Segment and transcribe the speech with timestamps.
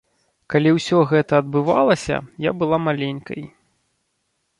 [0.51, 2.17] Калі ўсё гэта адбывалася,
[2.47, 3.41] я была маленькай.